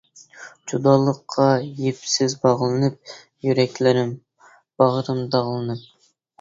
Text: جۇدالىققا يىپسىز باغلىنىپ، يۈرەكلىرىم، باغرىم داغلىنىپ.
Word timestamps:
جۇدالىققا 0.69 1.45
يىپسىز 1.81 2.37
باغلىنىپ، 2.47 3.13
يۈرەكلىرىم، 3.49 4.13
باغرىم 4.85 5.25
داغلىنىپ. 5.39 5.89